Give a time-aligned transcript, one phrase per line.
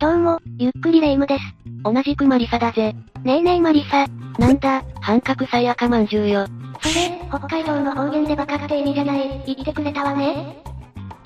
[0.00, 1.44] どうも、ゆっくりレ夢ムです。
[1.84, 2.94] 同じくマリサだぜ。
[3.22, 4.06] ねえねえマリサ。
[4.38, 6.46] なんだ、半角さやかまんじゅうよ。
[6.80, 10.56] それ、北海道の方言でバカって意味じゃない、言ってくれたわね。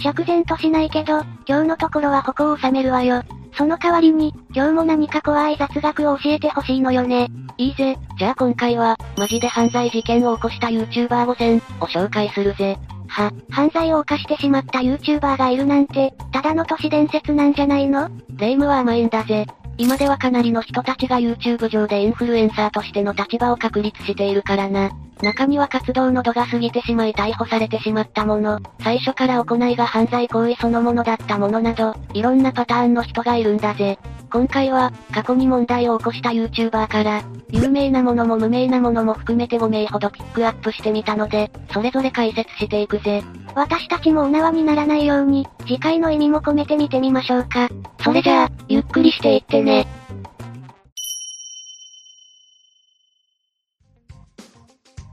[0.01, 3.23] 釈然としないけど、今日のところは矛を収めるわよ。
[3.57, 7.29] その代わりに、今日も何か怖い雑学を教えてほしいのよね。
[7.56, 12.77] いいぜ、じゃあ今回は、マジで犯罪事件を起こした YouTuber 5選を紹介するぜ。
[13.15, 18.11] は、犯罪を犯してしまった YouTuber がいるなんて、ただの都市伝説なんじゃないの？
[18.37, 19.47] 霊夢は甘いんだぜ。
[19.79, 24.91] 今ではかなりの人たちが YouTube 上でインフルエンサーとしての立場を確立しているからな。
[25.24, 33.98] 中には活動の度が過ぎてしまい逮捕されてしまったもの、最初から行いが犯罪行為そのものだったものなど、いろんなパターンの人がいるんだぜ。
[34.30, 43.23] 今回は、過去に問題を起こした YouTuber から、有名なものも無名なものも含めて5名ほどピックアップしてみたので、それぞれ解説していくぜ。
[43.54, 47.68] 私たちもお縄にならないように、次回の意味も込めてみてみましょうか。
[48.02, 49.87] それじゃあ、ゆっくりしていってね。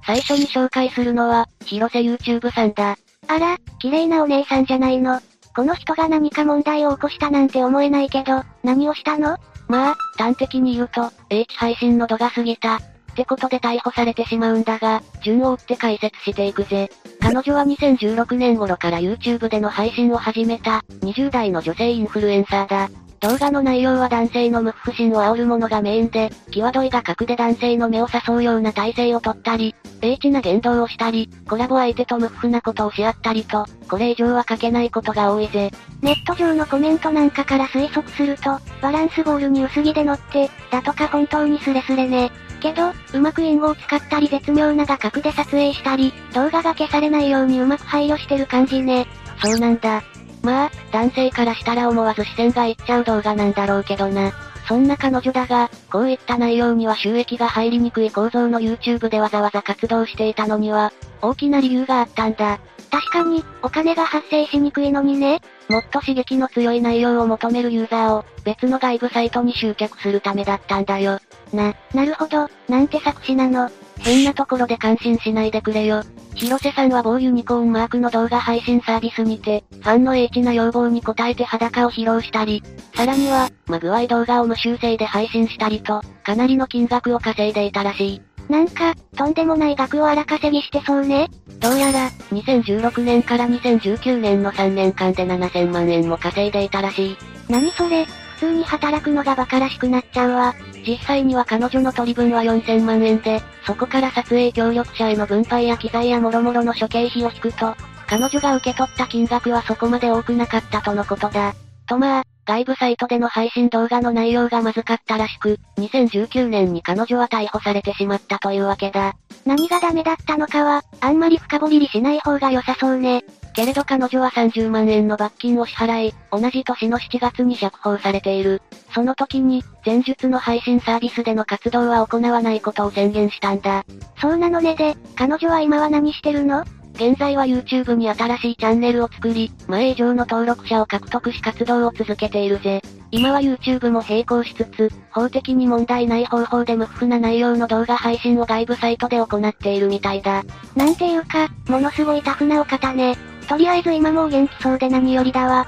[0.05, 2.97] 最初に紹介するのは、広瀬 YouTube さんだ。
[3.27, 5.19] あら、綺麗なお姉さんじゃないの。
[5.55, 9.38] この人が何か問題を起こしたなんて思えないけど、何をしたの？
[9.67, 12.77] まあ、端的に言うと、H 配信の度が過ぎた。
[12.77, 16.89] ってことで逮捕されてしまうんだが、順を追って解説していくぜ。
[17.19, 22.89] 彼女は2016年頃から YouTube での配信を始めた、20代の女性インフルエンサーだ。
[23.22, 35.69] 動画の内容は男性の無不心を煽るものがメインで、際どい画角で男性の目を誘うような体勢をとったり、英知な言動をしたり、コラボ相手と無夫なことをし合ったりと、これ以上は書けないことが多いぜ。
[36.02, 42.31] ネット上のコメントなんかから推測すると、バランスボールに薄着で乗って、だとか本当にスレスレね。
[42.59, 49.05] けど、うまく隠語を使ったり絶妙な画角で撮影したり、動画が消されないようにうまく配慮してる感じね。
[49.44, 50.02] そうなんだ。
[50.44, 54.31] まあ、男性からしたら思わず視線がいっちゃう動画なんだろうけどな。
[54.67, 62.60] そんな彼女だが、こういった内容には収益が入りにくい構造の YouTube でわざわざ活動していたのには、大きな理由があったんだ。
[62.89, 65.42] 確かに、お金が発生しにくいのにね。
[65.70, 71.20] もっと刺激の強い内容を求めるユーザーを、別の外部サイトに集客するためだったんだよ。
[71.54, 73.70] な、なるほど、なんて作詞なの。
[73.99, 76.04] 変なところで感心しないでくれよ。
[76.36, 82.64] 広瀬さんは某ユニコーンマークの動画配信サービスにて、ファンの H な要望に応えて裸を披露したり、
[82.95, 88.21] さらには、まぐわい動画を無修正で配信したりと、かなりの金額を稼いでいたらしい。
[88.49, 91.30] なんか、とんでもない額を荒稼ぎしてそうね。
[91.59, 97.17] どうやら、2016年から2019年の3年間で7000万円も稼いでいたらしい。
[97.49, 100.55] 何それ、普通に働くのが馬鹿らしくなっちゃうわ。
[100.86, 107.75] 実際には彼女の取り分は4000万円で、そこから撮影協力者への分配や機材や諸々の処刑費を引くと、
[108.08, 111.53] 彼女が受け取った金額はそこまで多くなかったとのことだ。
[111.91, 119.13] とまあ、外部サイトでの配信動画の内容がまずかったらしく、2019年に彼女は逮捕されてしまったというわけだ。
[119.45, 123.25] 何がダメだったのかは、あんまり深掘りしない方が良さそうね。
[123.53, 128.62] けれど彼女は30万円の罰金を支払い、同じ年の7月に釈放されている。
[128.95, 133.83] その時に、前述の配信サービスでの活動は行わないことを宣言したんだ。
[134.21, 136.63] そうなのねで、彼女は今は何してるの？
[136.94, 142.81] 現在は YouTube に新しいチャンネルを作り、前以上の登録者を獲得し活動を続けているぜ。
[143.09, 150.44] 今は YouTube も並行しつつ、法的に問題ない方法で無負な内容の動画配信を外部サイトで行っているみたいだ。
[150.75, 153.15] なんていうか、ものすごいタフなお方ね。
[153.47, 155.68] とりあえず今もう元気そうで何よりだわ。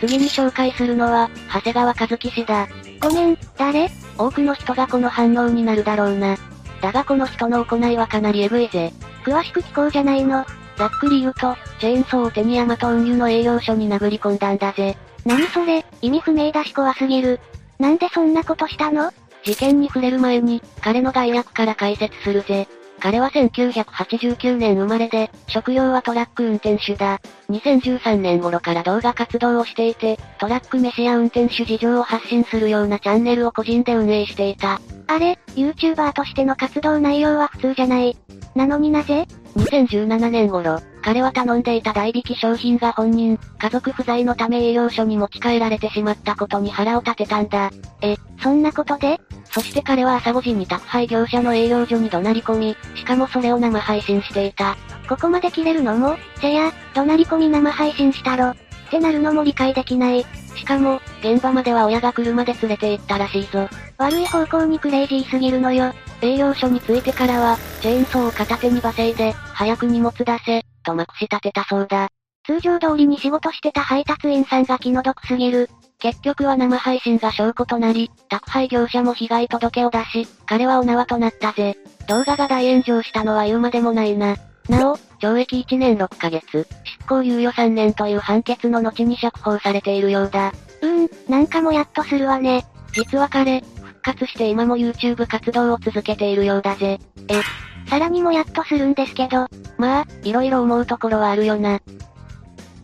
[0.00, 2.66] 次に紹介するのは、長谷川和樹氏だ。
[3.00, 3.88] ごめん、誰？
[4.18, 6.36] 多くの人がこの反応になるだろうな。
[6.80, 8.92] だがこの人の行いはかなりエグいぜ。
[9.24, 10.44] 詳しく聞こうじゃないの。
[10.76, 14.96] ざっくり言うと、チェーンソーを手にヤマト運輸の営業所に殴り込んだんだぜ。
[15.24, 17.40] 何それ、意味不明だし怖すぎる。
[17.78, 19.12] なんでそんなことしたの？
[19.42, 22.68] 事件に触れる前に、彼の概略から解説するぜ。
[23.00, 27.20] 彼は1989年生まれで、職業はトラック運転手だ。
[27.50, 34.80] 2013年頃から動画活動をしていて、トラック飯や運転手事情を発信するようなチャンネルを個人で運営していた。
[35.06, 38.16] あれ、YouTuber としての活動内容は普通じゃない。
[38.54, 47.70] なのになぜ ?2017 年頃、彼は頼んでいた代引き商品が本人、家族不在のため営業所に持ち帰られてしまったことに腹を立てたんだ。
[48.00, 49.20] え、そんなことで？
[49.50, 54.76] そして彼は朝5時に宅配業者の営業所に怒鳴り込み、しかもそれを生配信していた。
[55.08, 58.48] ここまで切れるのも、せや、怒鳴り込み生配信したろ。
[58.48, 58.56] っ
[58.90, 60.24] てなるのも理解できない。
[60.56, 63.68] しかも、現場までは親が車で連れて行ったらしいぞ。
[63.98, 65.92] 悪い方向にクレイジーすぎるのよ。
[66.20, 72.08] 営業所に着いてからは、チェーンソーを片手に罵声で、早く荷物出せ、とまくし立てたそうだ。
[72.46, 75.70] 通常通りに仕事してた配達員さんが気の毒すぎる。
[75.98, 81.76] 結局は生配信が証拠となり、宅配業者も被害届を出し、彼はお縄となったぜ。
[82.06, 84.36] 動画が大炎上したのは言うまでもないな。
[84.68, 90.52] なお、懲役1年6ヶ月、執行猶予3年という判決の後に釈放されているようだ。
[90.80, 92.64] うーん、なんかもやっとするわね。
[92.92, 96.98] 実は彼、復活して今も YouTube 活動を続けているようだぜ。
[97.28, 97.42] え、
[97.88, 99.46] さらにもやっとするんですけど。
[99.76, 101.80] まあ、色々思うところはあるよな。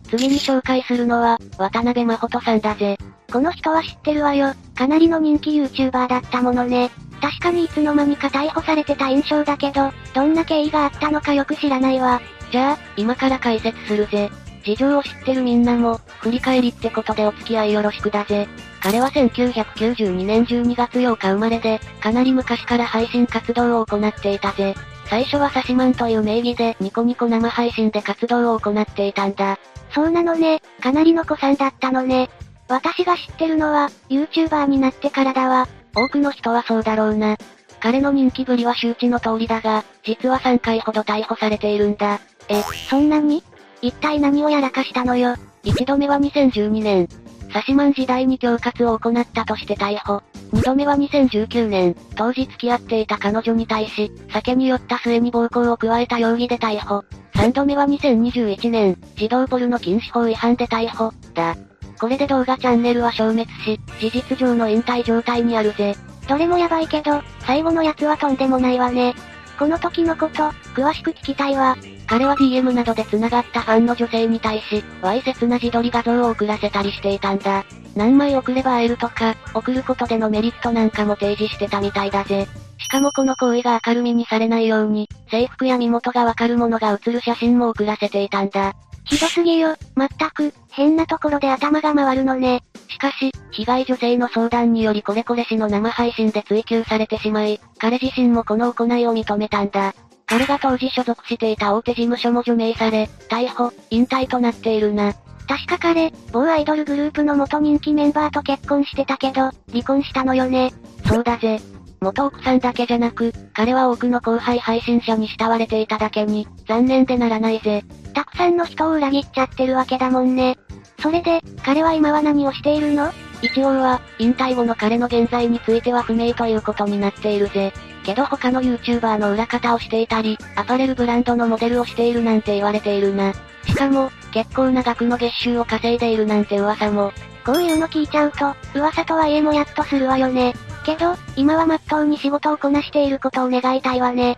[0.09, 2.97] 次に紹介するのは、渡辺真帆さんだぜ。
[3.31, 4.53] この人は知ってるわよ。
[4.75, 6.91] かなりの人気 YouTuber だったものね。
[7.21, 12.19] 確かにいつの間にか逮捕されてた印象だけど、どんな経緯があったのかよく知らないわ。
[12.51, 14.31] じゃあ、今から解説するぜ。
[14.63, 18.47] 事情を知ってるみんなも、振り返りってことでお付き合いよろしくだぜ。
[18.81, 24.73] 彼は1992年12月8日生まれで、かなり昔から配信活動を行っていたぜ。
[25.05, 29.59] 最初はサシマンという名義でニコニコ生配信で活動を行っていたんだ。
[29.93, 32.29] そうなのね、かなりの子さんだったのね。
[32.67, 35.67] 私が知ってるのは、YouTuber になってからだわ。
[35.95, 37.37] 多くの人はそうだろうな。
[37.79, 42.19] 彼の人気ぶりは周知の通りだが、実は3回ほど逮捕されているんだ。
[42.47, 43.43] え、そんなに？
[43.81, 45.35] 一体何をやらかしたのよ。
[45.63, 47.07] 一度目は2012年。
[47.51, 50.21] サシマン時代に恐喝を行ったとして逮捕。
[50.53, 57.03] 二度目は2019年、当時付き合っていた彼女に対し、酒に酔った末に暴行を加えた容疑で逮捕。
[57.35, 61.57] 三度目は2021年、児童ポルノ禁止法違反で逮捕、だ。
[62.01, 65.95] これで動画チャンネルは消滅し、事実上の引退状態にあるぜ。
[66.27, 69.13] どれもやばいけど、最後のやつはとんでもないわね。
[69.59, 71.77] この時のこと、詳しく聞きたいわ。
[72.07, 77.65] 彼は DM などで繋がったファンの女性に対し、わいせつな自撮り画像を送らせたりしていたんだ。
[77.95, 82.47] 何枚送れば会えるとか、送ることでのメリットなんかも提示してたみたいだぜ。
[82.79, 88.73] しかもこの行為が明るみにされないように、制服や身元がわかるものが写る写真も送らせていたんだ。
[89.05, 92.63] ひどすぎよ、まったく、変なところで頭が回るのね。
[92.89, 99.93] しかし、被害女性の相談によりこれこれ氏の生配信で追及されてしまい、彼自身もこの行いを認めたんだ。
[100.25, 105.13] 彼が当時所属していた大手事務所も除名され、逮捕、引退となっているな。
[105.47, 110.71] 確か彼、某アイドルグループの元人気メンバーと結婚してたけど、離婚したのよね。
[111.05, 111.59] そうだぜ。
[112.03, 117.83] 元奥さんだけじゃなく、彼は多くの後輩配信者に慕われていただけに、残念でならないぜ。
[118.15, 120.57] たくさんの人を裏切っちゃってるわけだもんね。
[120.99, 123.11] それで、彼は今は何をしているの？
[123.43, 127.71] 一応は、引退後の彼の現在については不明ということになっているぜ。
[128.03, 133.31] けど他の YouTuber の裏方をしていたり、アパレルブランドのモデルをしているなんて言われているな。
[133.67, 137.11] しかも、結構な額の月収を稼いでいるなんて噂も。
[137.45, 140.55] こういうの聞いちゃうと、噂とはいえもやっとするわよね。
[140.83, 144.37] けど、今はまっとうに仕事をこなしていることを願いたいわね。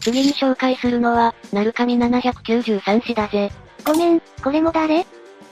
[0.00, 3.50] 次に紹介するのは、なるかみ793氏だぜ。
[3.84, 5.00] ごめん、これも誰？
[5.00, 5.06] っ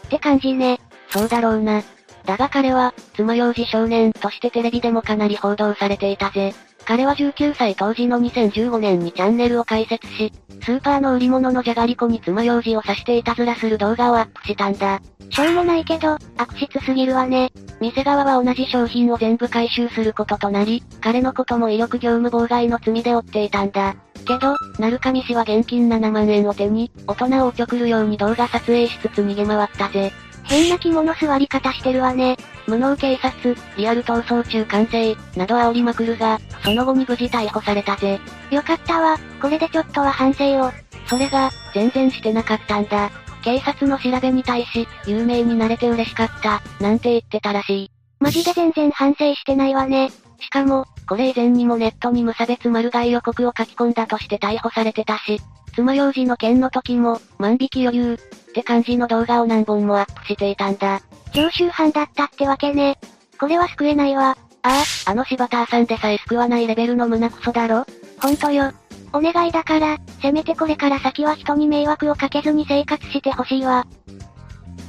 [0.08, 0.80] て感じね。
[1.10, 1.82] そうだろうな。
[2.24, 6.54] だが彼は、爪楊枝少年としてテレビでもかなり報道されていたぜ。
[6.86, 15.00] 彼は19歳当時の2015年にチャンネルを開設し、スーパーの売り物のじゃがりこに爪楊枝を刺していたずらする動画をアップしたんだ。
[15.28, 17.50] しょうもないけど、悪質すぎるわね。
[17.80, 23.96] 店側は同じ商品を全部回収することとなり、彼のことも威力業務妨害の罪で追っていたんだ。
[24.24, 30.12] けど、鳴上氏は現金7万円を手に、大人をおちょくるように動画撮影しつつ逃げ回ったぜ。
[30.48, 32.37] 変な着物座り方してるわね。
[32.66, 38.20] 無能警察、リアル逃走中完成、など煽りまくるが、その後に無事逮捕されたぜ。
[38.50, 40.70] よかったわ、これでちょっとは反省を。
[41.06, 43.11] それが、全然してなかったんだ。
[43.42, 47.90] 警察の調べに対し、有名になれて嬉しかった、なんて言ってたらしい。
[48.18, 50.11] マジで全然反省してないわね。
[50.40, 55.40] しかも、これ以前にもネットに無差別丸買い予告を書き込んだとして逮捕されてたし、
[55.75, 61.02] 爪楊枝の件の時も、万引き余裕、って感じの動画を何本もアップしていたんだ。
[61.32, 62.98] 常習犯だったってわけね。
[63.38, 64.36] これは救えないわ。
[64.62, 67.84] ああ、あの柴田さんでさえ救わないレベルの胸クソだろ
[68.20, 68.72] ほんとよ。
[69.12, 73.86] お願いだから、せめてこれから先は人に迷惑をかけずに生活してほしいわ。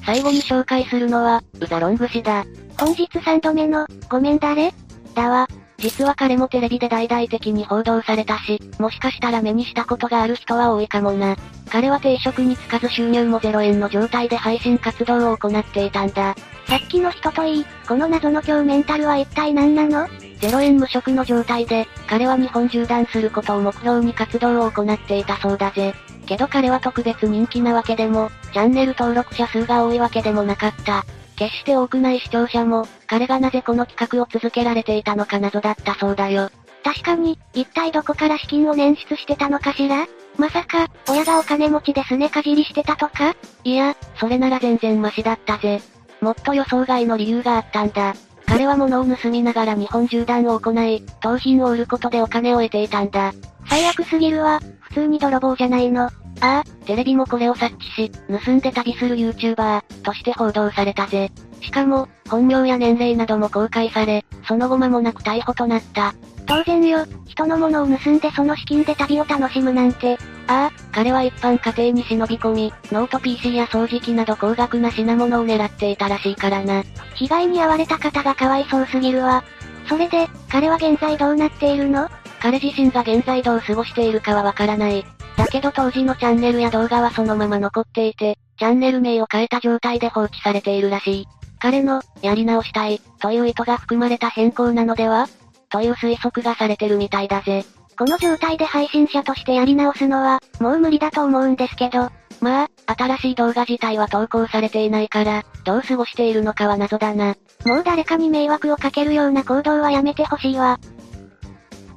[0.05, 2.45] 最後に紹介するのは、ウザロング氏だ。
[2.79, 4.71] 本日3度目の、ごめん誰
[5.13, 5.47] だわ。
[5.79, 11.35] 実は彼もテレビで大々的に報道されたし、もしかしたら目にしたことがある人は多いかもな。
[11.69, 16.35] 彼は定職に就かず収入も0円の状態で配信活動を行っていたんだ。
[16.67, 20.07] さっきの人といい、この謎の強メンタルは一体何なの
[20.39, 25.93] ?0 円無職の状態で、彼は日本縦断することを目標に活動を行っていたそうだぜ。
[26.25, 31.05] けど彼は特別人気なわけでも、チャンネル登録者数が多いわけでもなかった。
[31.37, 36.49] 決して多くない視聴者も、彼がなぜこの企画を続けられていたのか謎だったそうだよ。
[36.83, 40.07] 確かに、一体どこから資金を捻出してたのかしら？
[40.37, 43.35] まさか、親がお金持ちでスネかじりしてたとか？
[43.63, 45.81] いや、それなら全然マシだったぜ。
[46.21, 48.15] もっと予想外の理由があったんだ。
[48.47, 53.33] 彼は物を盗みながら日本縦断を行い、盗品を売ることでお金を得ていたんだ。
[53.69, 56.09] 最悪すぎるわ、普通に泥棒じゃないの。
[56.41, 58.11] ああ、テレビもこれを察知し、
[58.43, 61.31] 盗んで旅する YouTuber として報道されたぜ。
[61.61, 66.13] しかも、本名や年齢なども公開され、その後間もなく逮捕となった。
[66.45, 70.17] 当然よ、人のものを盗んでその資金で旅を楽しむなんて。
[70.47, 76.83] ああ、彼は一般家庭に忍び込み、ノート PC や掃除機など高額な品物を狙っていたらしいからな。
[77.15, 79.43] 被害に遭われた方がかわいそうすぎるわ。
[79.89, 82.09] それで、彼は現在どうなっているの？
[82.39, 85.05] 彼自身が現在どう過ごしているかはわからない。
[85.37, 91.27] だけど当時のチャンネルや動画はそのまま残っていて、チャンネル名を変えた状態で放置されているらしい。
[91.59, 95.27] 彼の、やり直したい、という意図が含まれた変更なのでは？
[95.69, 97.65] という推測がされてるみたいだぜ。
[97.97, 102.09] この状態で配信者としてやり直すのは、もう無理だと思うんですけど。
[102.39, 107.35] まあ、新しい動画自体は投稿されていないから、どう過ごしているのかは謎だな。
[107.65, 110.79] もう誰かに迷惑をかけるような行動はやめてほしいわ。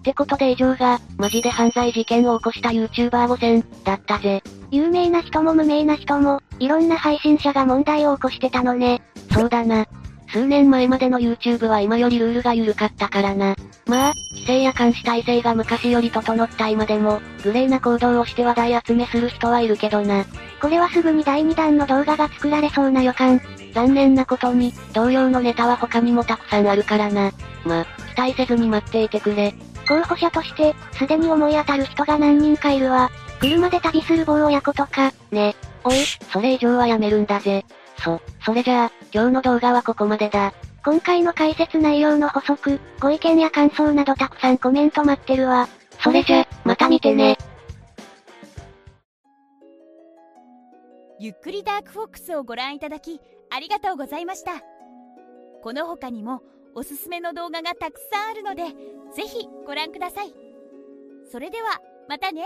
[0.01, 4.43] ってことで以上が、マジで犯罪事件を起こした YouTuber5 選、だったぜ。
[4.71, 9.03] 有名な人も無名な人も、いろんな配信者が問題を起こしてたのね。
[9.31, 9.87] そうだな。
[10.33, 13.57] 数年前までの YouTube は今よりルールが緩かったからな。
[13.87, 20.25] まあ、規制や監視体制が昔より整った今でも、グレーな行動をして話題集めする人はいるけどな。
[20.63, 23.41] これはすぐに第2弾の動画が作られそうな予感。
[23.75, 27.33] 残念なことに、同様のネタは他にもたくさんあるからな。
[27.65, 29.53] ま、期待せずに待っていてくれ。
[29.91, 33.11] 候補者として、すでに思い当たる人が何人かいるわ。
[33.41, 35.57] 車で旅する棒親子とか、ね。
[35.83, 35.97] おい、
[36.33, 37.65] それ以上はやめるんだぜ。
[37.99, 40.53] そ、それじゃあ、今日の動画はここまでだ。
[40.85, 45.69] 今回の解説内容の補足、ご意見や感想などたくさんコメント待ってるわ。
[45.99, 47.37] それじゃ、また見てね。
[51.19, 53.21] ゆっくりダークフォックスをご覧いただき、
[53.51, 54.53] ありがとうございました。
[55.63, 56.43] この他にも、
[56.75, 58.63] おすすめの動画がたくさんあるので、
[59.15, 60.35] ぜひご覧ください。
[61.31, 62.45] それでは、またね。